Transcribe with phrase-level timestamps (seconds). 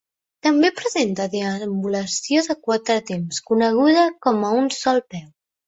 [0.45, 5.33] També presenta deambulació de quatre temps, coneguda com a "un sol peu".